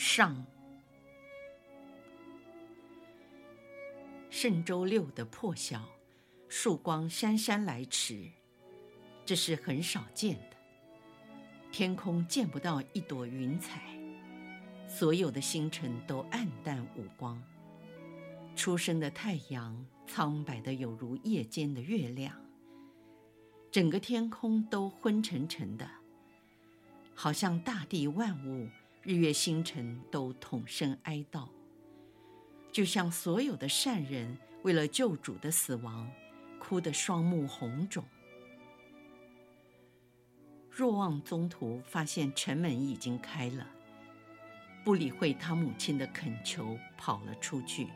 [0.00, 0.46] 上，
[4.30, 5.84] 圣周六的破晓，
[6.48, 8.30] 曙光姗姗来迟，
[9.26, 10.56] 这是很少见的。
[11.72, 13.82] 天空见不到一朵云彩，
[14.86, 17.42] 所有的星辰都黯淡无光。
[18.54, 22.32] 初升的太阳苍白的有如夜间的月亮，
[23.68, 25.90] 整个天空都昏沉沉的，
[27.16, 28.68] 好像大地万物。
[29.08, 31.48] 日月星辰都同声哀悼，
[32.70, 36.06] 就像所有的善人为了救主的死亡，
[36.60, 38.04] 哭得双目红肿。
[40.70, 43.66] 若望宗徒发现城门已经开了，
[44.84, 47.88] 不理会他母亲的恳求，跑了出去。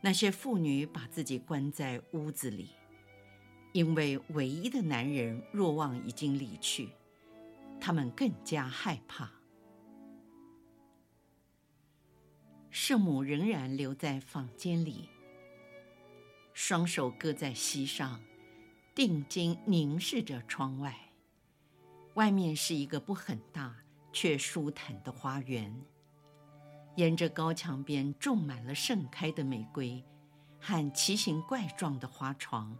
[0.00, 2.70] 那些妇女把自己关在屋子里，
[3.72, 6.90] 因为唯一的男人若望已经离去，
[7.80, 9.28] 他们更加害怕。
[12.80, 15.08] 圣母仍然留在房间里，
[16.54, 18.20] 双手搁在膝上，
[18.94, 20.96] 定睛凝视着窗外。
[22.14, 23.74] 外面是一个不很大
[24.12, 25.74] 却舒坦的花园，
[26.94, 30.04] 沿着高墙边种满了盛开的玫瑰
[30.60, 32.78] 和奇形怪状的花床。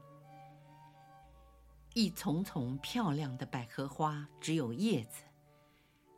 [1.94, 5.24] 一丛丛漂亮的百合花只有叶子，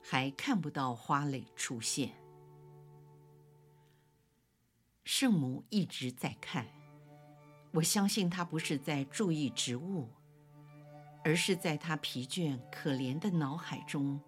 [0.03, 2.20] 还看不到花蕾出现。
[5.13, 6.69] 圣母一直在看，
[7.73, 10.09] 我相信她不是在注意植物，
[11.25, 14.21] 而是在她疲倦可怜的脑海中，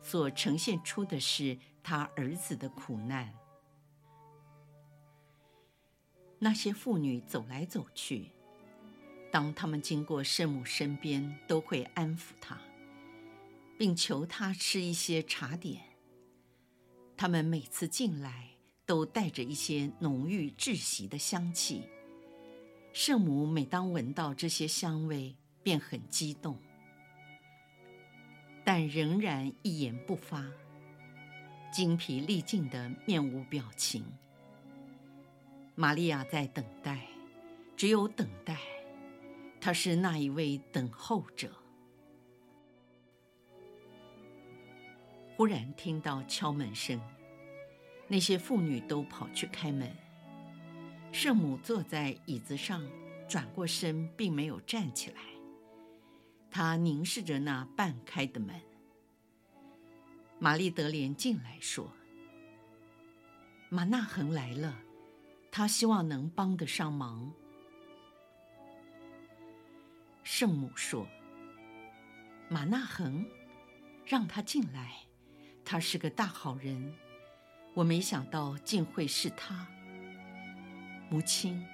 [0.00, 3.34] 所呈现出的是她儿子的苦难。
[6.38, 8.30] 那些妇女走来走去，
[9.30, 12.58] 当她们经过圣母身边，都会安抚她，
[13.76, 15.82] 并求她吃一些茶点。
[17.14, 18.48] 她们每次进来，
[18.90, 21.84] 都带着一些浓郁窒息的香气。
[22.92, 26.58] 圣母每当闻到这些香味，便很激动，
[28.64, 30.44] 但仍然一言不发，
[31.72, 34.04] 精疲力尽的面无表情。
[35.76, 37.06] 玛利亚在等待，
[37.76, 38.58] 只有等待，
[39.60, 41.52] 她是那一位等候者。
[45.36, 47.00] 忽然听到敲门声。
[48.12, 49.88] 那些妇女都跑去开门。
[51.12, 52.84] 圣母坐在椅子上，
[53.28, 55.20] 转过身，并没有站起来。
[56.50, 58.60] 她凝视着那半开的门。
[60.40, 61.92] 玛丽德莲进来说
[63.70, 64.76] ：“马纳恒来了，
[65.52, 67.32] 他希望能帮得上忙。”
[70.24, 71.06] 圣母说
[72.50, 73.24] ：“马纳恒，
[74.04, 74.96] 让他进来，
[75.64, 76.92] 他是个大好人。”
[77.80, 79.66] 我没想到竟会是他，
[81.08, 81.66] 母亲。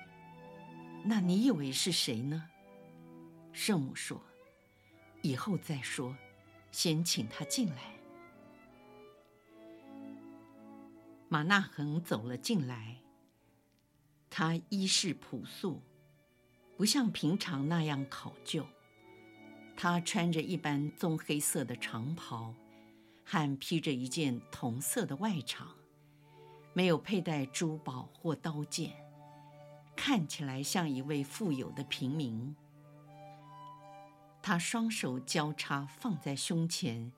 [1.04, 2.48] 那你以为是谁呢？
[3.52, 4.22] 圣母说
[5.20, 6.16] ：“以后再说，
[6.70, 7.96] 先请他进来。”
[11.28, 12.98] 马纳恒走了进来，
[14.30, 15.82] 他衣饰朴素，
[16.76, 18.64] 不像平常那样考究。
[19.76, 22.54] 他穿着一般棕黑色的长袍，
[23.24, 25.66] 还披着一件同色的外裳。
[26.76, 28.92] 没有佩戴珠宝或刀剑，
[29.96, 32.54] 看起来像一位富有的平民。
[34.42, 37.10] 他双手交叉放在胸前，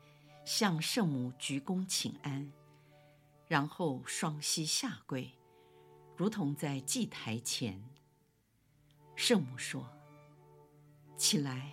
[0.44, 2.52] 向圣母鞠躬请安，
[3.48, 5.32] 然后双膝下跪，
[6.16, 7.82] 如同在祭台前。
[9.16, 9.90] 圣母说
[11.18, 11.72] ：“起来，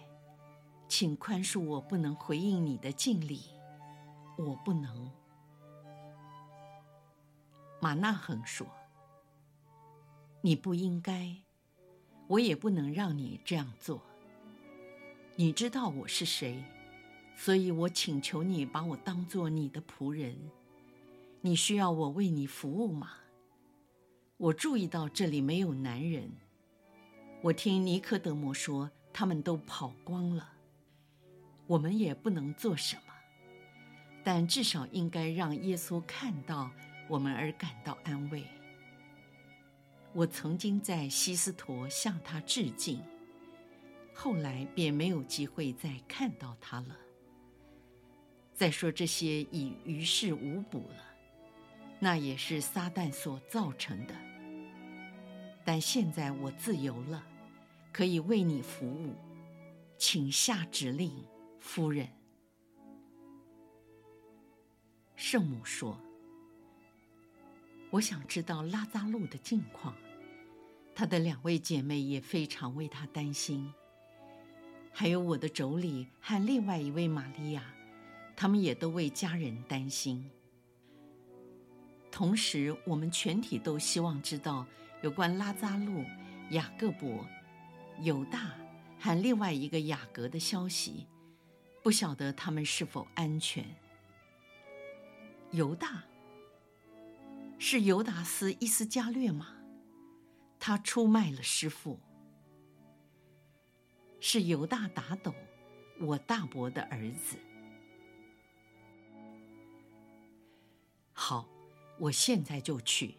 [0.88, 3.44] 请宽恕我不能回应你的敬礼，
[4.40, 5.08] 我不能。”
[7.86, 8.66] 马纳恒说
[10.42, 11.36] ：“你不应该，
[12.26, 14.02] 我也不能让你这样做。
[15.36, 16.64] 你知道我是谁，
[17.36, 20.36] 所以我请求你把我当做你的仆人。
[21.42, 23.12] 你需要我为你服务吗？
[24.38, 26.32] 我注意到这里没有男人。
[27.44, 30.54] 我听尼科德摩说，他们都跑光了。
[31.68, 33.14] 我们也不能做什么。
[34.24, 36.72] 但至少应该让耶稣看到
[37.08, 38.44] 我们而感到安慰。
[40.14, 43.02] 我曾经在西斯陀向他致敬，
[44.14, 46.98] 后来便没有机会再看到他了。
[48.54, 51.04] 再说这些已于事无补了，
[52.00, 54.16] 那也是撒旦所造成的。
[55.66, 57.22] 但现在我自由了，
[57.92, 59.16] 可以为你服务，
[59.98, 61.12] 请下指令，
[61.60, 62.08] 夫人。
[65.18, 66.00] 圣母说
[67.96, 69.96] ：“我想知道拉扎路的近况，
[70.94, 73.74] 他的两位姐妹也非常为他担心，
[74.92, 77.64] 还有我的妯娌和另外一位玛利亚，
[78.36, 80.30] 他们也都为家人担心。
[82.12, 84.66] 同时，我们全体都希望知道
[85.02, 86.04] 有关拉扎路、
[86.50, 87.26] 雅各伯、
[88.02, 88.52] 犹大
[89.00, 91.08] 和另外一个雅各的消息，
[91.82, 93.64] 不晓得他们是否安全。”
[95.52, 96.04] 犹大
[97.68, 99.48] 是犹达斯·伊斯加略吗？
[100.60, 102.00] 他出卖了师傅。
[104.20, 105.34] 是犹大打斗，
[106.00, 107.40] 我大伯的儿子。
[111.12, 111.50] 好，
[111.98, 113.18] 我现在就去。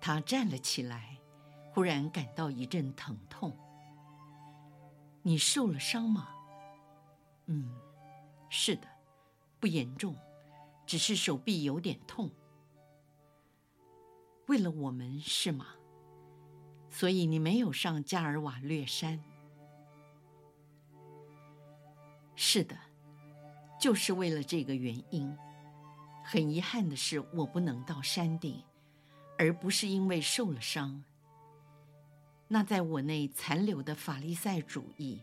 [0.00, 1.18] 他站了起来，
[1.74, 3.54] 忽然感到一阵疼痛。
[5.20, 6.30] 你受了伤吗？
[7.44, 7.78] 嗯，
[8.48, 8.88] 是的，
[9.60, 10.16] 不严重。
[10.86, 12.30] 只是手臂有点痛。
[14.46, 15.66] 为了我们是吗？
[16.88, 19.22] 所以你没有上加尔瓦略山。
[22.34, 22.76] 是的，
[23.80, 25.36] 就是为了这个原因。
[26.22, 28.62] 很遗憾的是，我不能到山顶，
[29.38, 31.02] 而不是因为受了伤。
[32.48, 35.22] 那在我内残留的法利赛主义、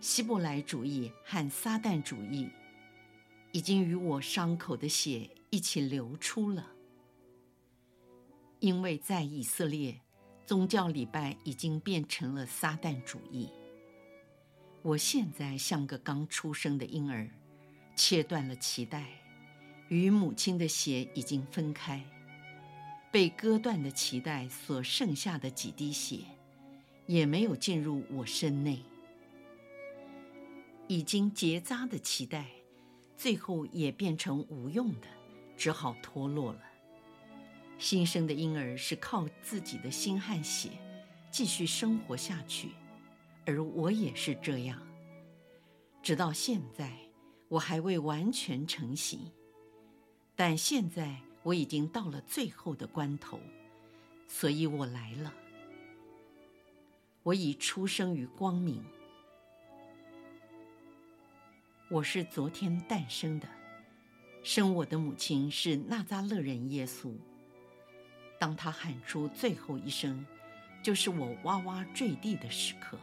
[0.00, 2.48] 希伯来主义和撒旦主义。
[3.52, 6.66] 已经与我伤口的血一起流出了，
[8.60, 10.00] 因为在以色列，
[10.44, 13.48] 宗教礼拜已经变成了撒旦主义。
[14.82, 17.28] 我现在像个刚出生的婴儿，
[17.94, 19.06] 切断了脐带，
[19.88, 22.04] 与母亲的血已经分开，
[23.10, 26.20] 被割断的脐带所剩下的几滴血，
[27.06, 28.80] 也没有进入我身内，
[30.86, 32.46] 已经结扎的脐带。
[33.16, 35.08] 最后也变成无用的，
[35.56, 36.60] 只好脱落了。
[37.78, 40.70] 新生的婴儿是靠自己的心和血
[41.30, 42.70] 继续生活下去，
[43.46, 44.82] 而我也是这样。
[46.02, 46.92] 直到现在，
[47.48, 49.20] 我还未完全成型，
[50.34, 53.38] 但现在我已经到了最后的关头，
[54.26, 55.32] 所以我来了。
[57.22, 58.82] 我已出生于光明。
[61.90, 63.48] 我是昨天诞生的，
[64.42, 67.14] 生我的母亲是纳扎勒人耶稣。
[68.38, 70.24] 当他喊出最后一声，
[70.82, 72.98] 就是我哇哇坠地的时刻。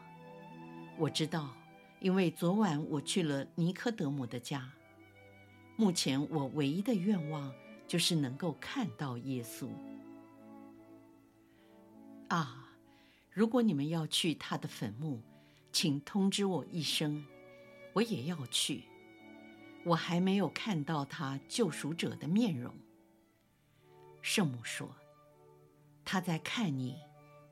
[0.97, 1.53] 我知道，
[1.99, 4.71] 因为昨晚我去了尼科德姆的家。
[5.75, 7.53] 目前我唯一的愿望
[7.85, 9.67] 就是能够看到耶稣。
[12.29, 12.69] 啊，
[13.29, 15.21] 如果你们要去他的坟墓，
[15.71, 17.25] 请通知我一声。
[17.93, 18.83] 我也要去，
[19.85, 22.73] 我还没有看到他救赎者的面容。
[24.21, 24.89] 圣母说
[26.05, 26.95] ：“他在看你。”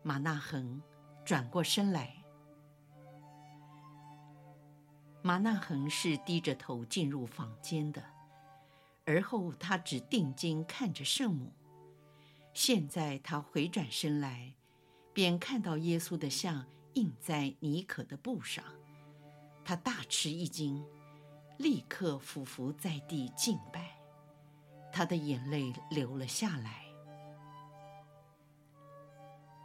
[0.05, 0.81] 马纳恒
[1.25, 2.23] 转过身来。
[5.21, 8.03] 马纳恒是低着头进入房间的，
[9.05, 11.53] 而后他只定睛看着圣母。
[12.53, 14.53] 现在他回转身来，
[15.13, 18.61] 便看到耶稣的像印在尼可的布上。
[19.63, 20.85] 他大吃一惊，
[21.57, 23.97] 立刻俯伏在地敬拜，
[24.91, 26.82] 他的眼泪流了下来。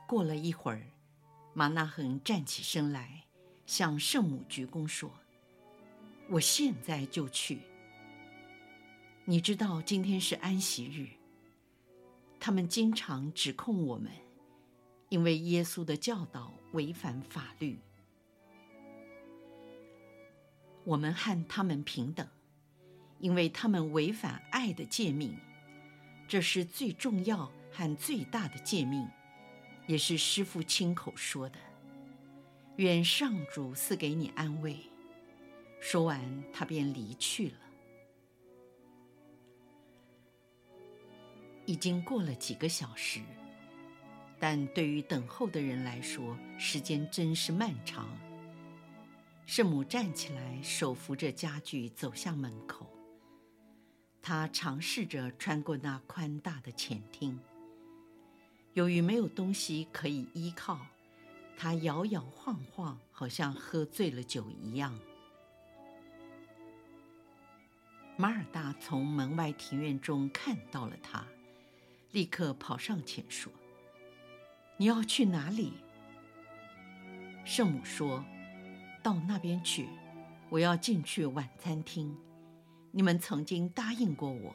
[0.09, 0.81] 过了一会儿，
[1.53, 3.25] 马纳恒站起身来，
[3.67, 5.13] 向圣母鞠躬说
[6.31, 7.61] ：“我现在就去。
[9.27, 11.09] 你知道今天是安息日，
[12.41, 14.11] 他们经常指控我们，
[15.11, 17.79] 因为耶稣的教导违反法律。”
[20.85, 22.27] 我们和他们平等，
[23.19, 25.37] 因为他们违反爱的诫命，
[26.27, 29.07] 这是最重要和最大的诫命，
[29.89, 31.59] 也是师父亲口说的。
[32.77, 34.77] 愿上主赐给你安慰。
[35.81, 36.21] 说完，
[36.53, 37.59] 他便离去了。
[41.65, 43.21] 已经过了几个小时，
[44.39, 48.09] 但对于等候的人来说，时间真是漫长。
[49.47, 52.87] 圣母站起来，手扶着家具走向门口，
[54.21, 57.39] 他尝试着穿过那宽大的前厅。
[58.79, 60.79] 由于没有东西可以依靠，
[61.57, 64.97] 他摇摇晃晃，好像喝醉了酒一样。
[68.17, 71.27] 马尔大从门外庭院中看到了他，
[72.13, 73.53] 立刻跑上前说
[74.79, 75.73] ：“你要去哪里？”
[77.45, 78.25] 圣母说
[79.03, 79.89] ：“到那边去，
[80.49, 82.17] 我要进去晚餐厅。
[82.93, 84.55] 你们曾经答应过我。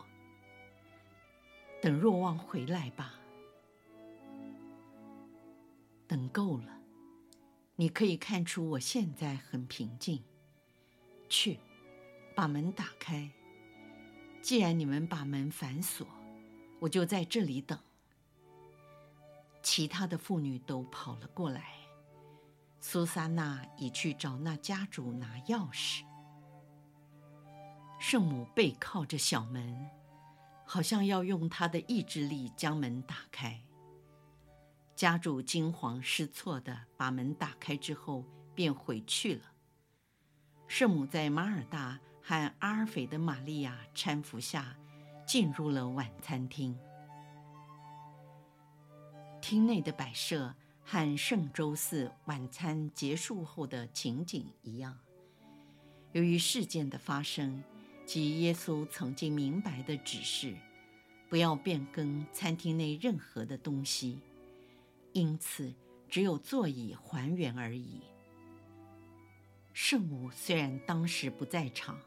[1.82, 3.15] 等若望回来吧。”
[6.13, 6.79] 等够了，
[7.75, 10.24] 你可以看出我现在很平静。
[11.27, 11.60] 去，
[12.36, 13.32] 把门打开。
[14.39, 16.05] 既然你们把门反锁，
[16.79, 17.79] 我就在这里等。
[19.63, 21.74] 其他的妇女都跑了过来。
[22.79, 26.03] 苏撒娜已去找那家主拿钥匙。
[28.00, 29.89] 圣母背靠着小门，
[30.63, 33.60] 好像要用她的意志力将门打开。
[34.96, 38.24] 家主惊慌失措地把门打开之后，
[38.54, 39.42] 便回去了。
[40.68, 44.76] 圣母在马尔大和阿尔斐的玛利亚搀扶下，
[45.26, 46.78] 进入了晚餐厅。
[49.42, 54.98] 厅内的摆设和圣周四晚餐结束后的情景一样。
[56.12, 57.64] 由于事件的发生
[58.06, 60.56] 及耶稣曾经明白的指示，
[61.30, 64.20] 不要变更餐厅内任何的东西。
[65.13, 65.74] 因此，
[66.10, 68.01] 只有座椅还原而已。
[69.72, 72.00] 圣母虽然当时不在场，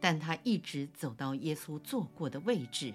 [0.00, 2.92] 但她一直走到耶稣坐过的位置，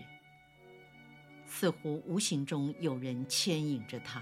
[1.46, 4.22] 似乎无形中有人牵引着她。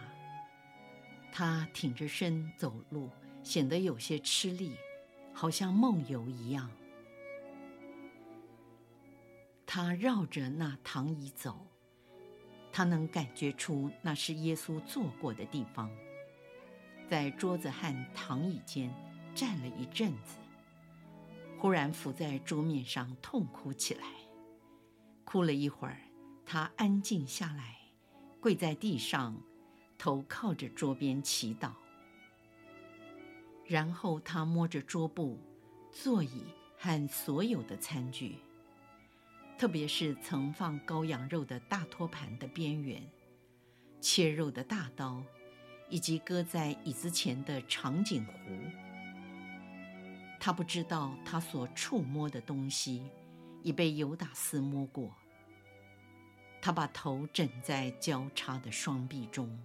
[1.32, 3.10] 她挺着身走路，
[3.42, 4.76] 显得有些吃力，
[5.34, 6.70] 好像梦游一样。
[9.66, 11.71] 她绕着那躺椅走。
[12.72, 15.90] 他能感觉出那是耶稣坐过的地方，
[17.08, 18.94] 在桌子和躺椅间
[19.36, 20.38] 站了一阵子，
[21.60, 24.04] 忽然伏在桌面上痛哭起来。
[25.24, 25.98] 哭了一会儿，
[26.46, 27.78] 他安静下来，
[28.40, 29.42] 跪在地上，
[29.98, 31.72] 头靠着桌边祈祷。
[33.66, 35.40] 然后他摸着桌布、
[35.92, 36.46] 座椅
[36.78, 38.38] 和所有的餐具。
[39.62, 43.00] 特别是曾放羔羊肉的大托盘的边缘，
[44.00, 45.24] 切肉的大刀，
[45.88, 48.34] 以及搁在椅子前的长颈壶。
[50.40, 53.08] 他不知道他所触摸的东西
[53.62, 55.16] 已被犹达斯摸过。
[56.60, 59.62] 他把头枕在交叉的双臂中，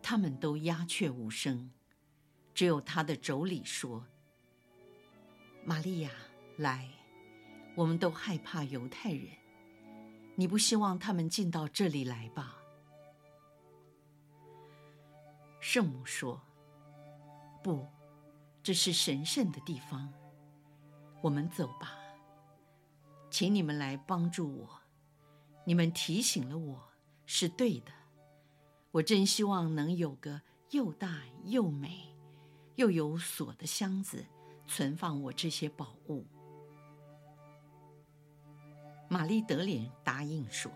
[0.00, 1.70] 他们都鸦雀无声，
[2.54, 4.06] 只有他的妯娌说
[5.66, 6.10] ：“玛利亚，
[6.56, 6.88] 来。”
[7.76, 9.28] 我们都害怕犹太人，
[10.34, 12.56] 你不希望他们进到这里来吧？
[15.60, 16.40] 圣母说
[17.62, 17.86] ：“不，
[18.62, 20.10] 这是神圣的地方。
[21.20, 21.98] 我们走吧，
[23.28, 24.80] 请你们来帮助我。
[25.66, 26.88] 你们提醒了我，
[27.26, 27.92] 是对的。
[28.92, 30.40] 我真希望能有个
[30.70, 32.14] 又大又美
[32.76, 34.24] 又有锁的箱子，
[34.66, 36.24] 存放我这些宝物。”
[39.08, 40.70] 玛丽德莲答应说：“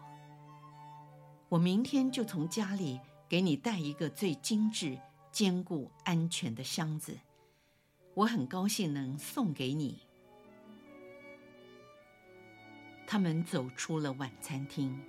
[1.48, 4.98] 我明天就从家里给你带一个最精致、
[5.32, 7.18] 坚固、安全的箱子。
[8.14, 10.00] 我很高兴能送给你。”
[13.06, 15.00] 他们走出了晚餐厅。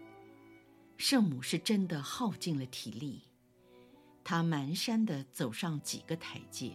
[0.97, 3.23] 圣母是真的耗尽了体力，
[4.23, 6.73] 她蹒跚地走上几个台阶。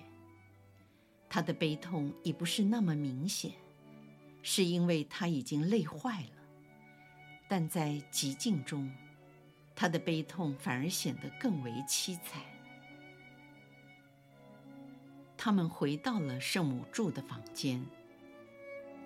[1.28, 3.52] 她的悲痛已不是那么明显，
[4.42, 6.35] 是因为她已经累坏了。
[7.48, 8.90] 但在寂静中，
[9.74, 12.42] 他的悲痛反而显得更为凄惨。
[15.36, 17.84] 他们回到了圣母住的房间，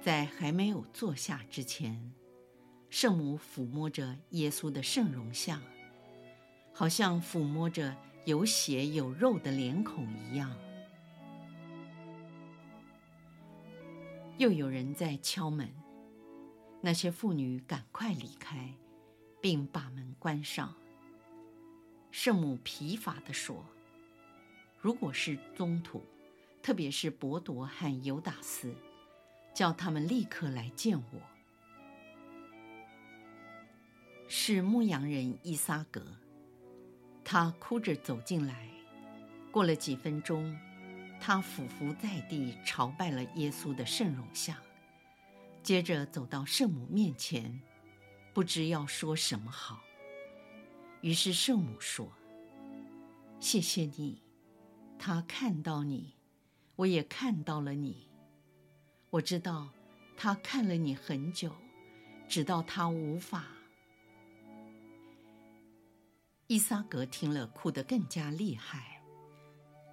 [0.00, 2.12] 在还没有坐下之前，
[2.88, 5.60] 圣母抚摸着耶稣的圣容像，
[6.72, 7.94] 好像抚摸着
[8.24, 10.56] 有血有肉的脸孔一样。
[14.38, 15.79] 又有人在敲门。
[16.80, 18.74] 那些妇女赶快离开，
[19.40, 20.74] 并把门关上。
[22.10, 23.64] 圣母疲乏地说
[24.80, 26.02] ：“如果是宗徒，
[26.62, 28.74] 特别是伯铎和犹达斯，
[29.54, 31.20] 叫他们立刻来见我。”
[34.26, 36.04] 是牧羊人伊撒格，
[37.24, 38.68] 他哭着走进来。
[39.52, 40.56] 过了几分钟，
[41.20, 44.56] 他俯伏在地，朝拜了耶稣的圣容像。
[45.62, 47.60] 接着走到圣母面前，
[48.32, 49.82] 不知要说什么好。
[51.02, 52.10] 于是圣母说
[53.40, 54.22] ：“谢谢你，
[54.98, 56.14] 他看到你，
[56.76, 58.08] 我也看到了你。
[59.10, 59.70] 我知道
[60.16, 61.52] 他看了你很久，
[62.28, 63.44] 直到他无法。”
[66.48, 69.00] 伊萨格听了，哭得更加厉害，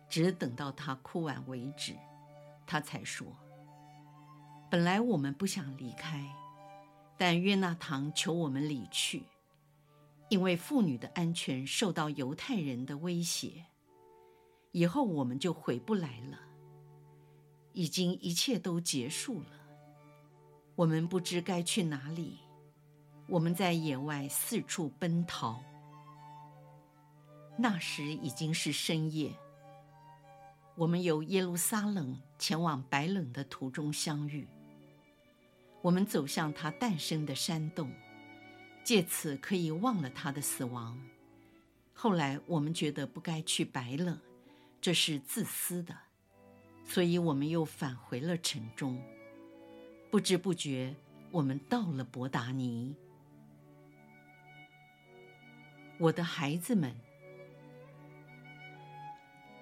[0.09, 1.95] 只等到他哭完为止，
[2.65, 3.27] 他才说。
[4.69, 6.25] 本来我们不想离开，
[7.17, 9.23] 但约纳堂求我们离去，
[10.29, 13.65] 因为妇女的安全受到犹太人的威胁。
[14.73, 16.37] 以后我们就回不来了，
[17.71, 19.51] 已经一切都结束了。
[20.75, 22.39] 我们不知该去哪里，
[23.27, 25.63] 我们在野外四处奔逃。
[27.57, 29.33] 那时已经是深夜，
[30.75, 34.45] 我们由耶路撒冷前往白冷的途中相遇。
[35.81, 37.91] 我们走向他诞生的山洞，
[38.83, 40.99] 借此可以忘了他的死亡。
[41.93, 44.17] 后来我们觉得不该去白乐，
[44.81, 45.95] 这是自私的，
[46.83, 49.01] 所以我们又返回了城中。
[50.09, 50.95] 不知不觉，
[51.31, 52.95] 我们到了伯达尼。
[55.99, 56.95] 我的孩子们，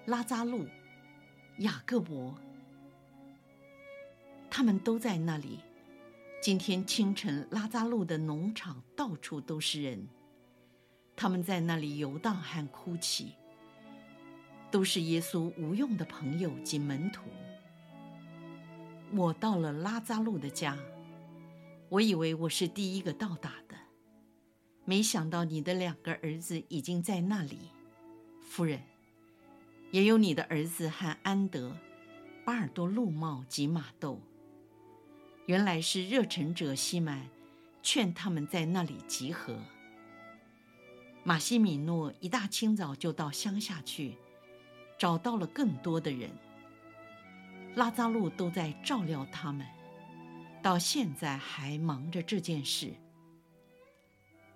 [0.05, 0.67] 拉扎路、
[1.59, 2.35] 雅各伯，
[4.49, 5.59] 他们都在那里。
[6.45, 10.07] 今天清晨，拉扎路的农场到处都是人，
[11.15, 13.33] 他们在那里游荡和哭泣，
[14.69, 17.23] 都是耶稣无用的朋友及门徒。
[19.11, 20.77] 我到了拉扎路的家，
[21.89, 23.75] 我以为我是第一个到达的，
[24.83, 27.57] 没想到你的两个儿子已经在那里，
[28.39, 28.79] 夫人，
[29.89, 31.75] 也有你的儿子和安德、
[32.45, 34.21] 巴尔多禄茂及马窦。
[35.45, 37.29] 原来是热忱者西满
[37.83, 39.57] 劝他们在那里集合。
[41.23, 44.15] 马西米诺一大清早就到乡下去，
[44.97, 46.29] 找到了更多的人。
[47.75, 49.65] 拉扎路都在照料他们，
[50.63, 52.93] 到现在还忙着这件事。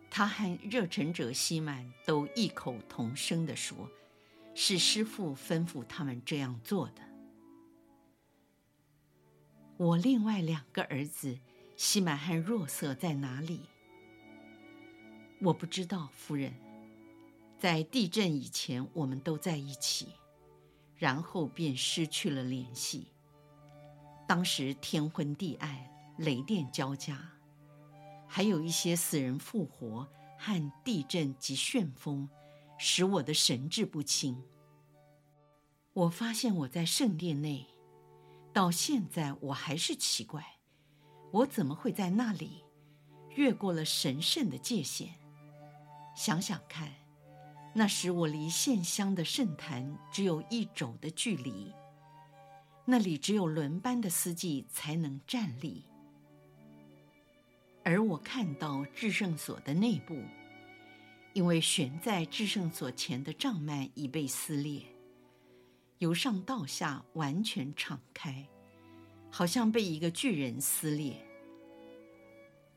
[0.10, 3.90] 他和热忱者西满都异口同声地说
[4.56, 7.02] ：“是师傅吩咐他们这样做的。”
[9.80, 11.40] 我另外两个儿子
[11.78, 13.62] 西满和若瑟在哪里？
[15.40, 16.54] 我不知道，夫人。
[17.58, 20.10] 在地震以前，我们都在一起，
[20.98, 23.08] 然后便失去了联系。
[24.28, 27.18] 当时天昏地暗，雷电交加，
[28.28, 30.06] 还有一些死人复活
[30.38, 32.28] 和地震及旋风，
[32.78, 34.44] 使我的神志不清。
[35.94, 37.66] 我发现我在圣殿内。
[38.52, 40.44] 到现在我还是奇怪，
[41.32, 42.64] 我怎么会在那里
[43.36, 45.10] 越过了神圣的界限？
[46.16, 46.92] 想想看，
[47.74, 51.72] 那时我离县乡的圣坛只有一肘的距离，
[52.86, 55.86] 那里只有轮班的司机才能站立，
[57.84, 60.22] 而我看到至圣所的内部，
[61.34, 64.82] 因为悬在至圣所前的帐幔已被撕裂。
[66.00, 68.48] 由上到下完全敞开，
[69.30, 71.26] 好像被一个巨人撕裂。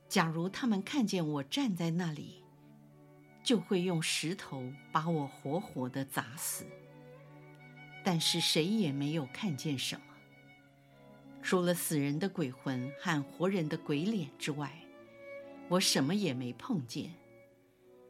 [0.08, 2.42] 假如他们看见我站在那里，
[3.44, 6.66] 就会用石头把我活活的砸死。
[8.04, 10.02] 但是谁也没有看见什么，
[11.40, 14.72] 除了死人的鬼魂和活人的鬼脸之外，
[15.68, 17.14] 我什么也没碰见，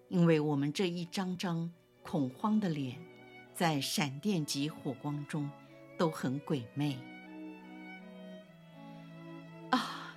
[0.08, 1.70] 因为我们这一张张
[2.02, 3.11] 恐慌的脸。
[3.54, 5.50] 在闪电及火光中，
[5.98, 6.98] 都很鬼魅。
[9.70, 10.16] 啊，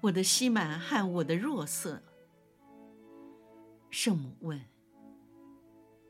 [0.00, 2.02] 我的西满和我的若瑟。
[3.90, 4.60] 圣母问：“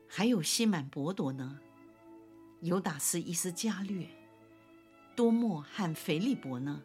[0.07, 1.59] 还有西满伯多呢？
[2.61, 4.07] 犹达斯伊斯加略、
[5.15, 6.83] 多默和腓利伯呢？”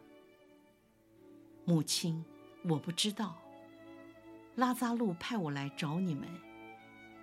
[1.65, 2.25] 母亲，
[2.63, 3.37] 我不知道。
[4.55, 6.27] 拉扎路派我来找你们。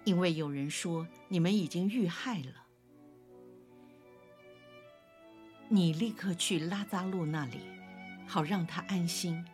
[0.05, 2.67] 因为有人说你们已经遇害了，
[5.69, 7.61] 你立刻去拉扎路那里，
[8.27, 9.45] 好让他安心。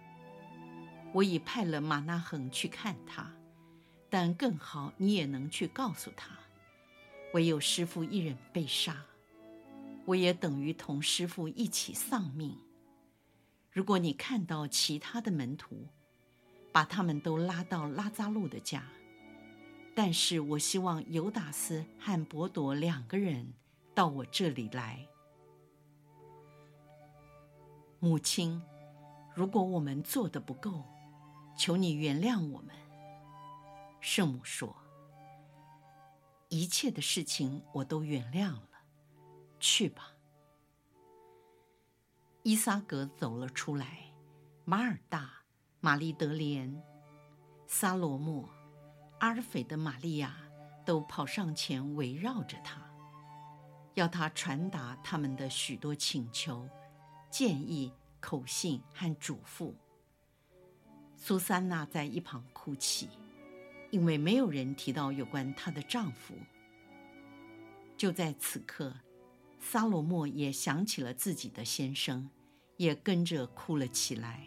[1.13, 3.33] 我已派了马纳恒去看他，
[4.09, 6.37] 但更好你也能去告诉他，
[7.33, 9.05] 唯有师父一人被杀，
[10.05, 12.57] 我也等于同师父一起丧命。
[13.71, 15.87] 如果你看到其他的门徒，
[16.73, 18.83] 把他们都拉到拉扎路的家。
[19.95, 23.53] 但是我希望犹达斯和伯多两个人
[23.95, 25.07] 到我这里来。
[27.99, 28.63] 母亲，
[29.35, 30.85] 如果我们做的不够，
[31.57, 32.75] 求你原谅我们。”
[34.01, 34.75] 圣母说
[36.49, 38.69] ：“一切的事情我都原谅了，
[39.59, 40.09] 去吧。”
[42.43, 44.15] 伊撒格走了出来，
[44.65, 45.31] 马尔大、
[45.81, 46.83] 玛丽德莲、
[47.67, 48.49] 撒罗莫、
[49.21, 50.35] 阿尔斐的玛利亚
[50.85, 52.81] 都跑上前围绕着他，
[53.95, 56.67] 要他传达他们的许多请求、
[57.31, 59.75] 建议、口信和嘱咐。
[61.17, 63.11] 苏珊娜在一旁哭泣，
[63.91, 66.35] 因为没有人提到有关她的丈夫。
[67.99, 68.95] 就在此刻，
[69.61, 72.31] 撒罗莫也想起了自己的先生，
[72.79, 74.47] 也跟着哭了起来。